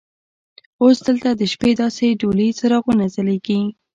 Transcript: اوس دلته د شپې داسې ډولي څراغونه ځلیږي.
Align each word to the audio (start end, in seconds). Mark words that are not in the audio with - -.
اوس 0.81 0.97
دلته 1.07 1.29
د 1.35 1.41
شپې 1.51 1.71
داسې 1.81 2.07
ډولي 2.19 2.49
څراغونه 2.59 3.05
ځلیږي. 3.15 3.59